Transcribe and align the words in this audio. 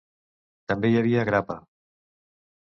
També 0.71 0.91
hi 0.93 0.97
havia 1.01 1.27
grappa. 1.31 1.59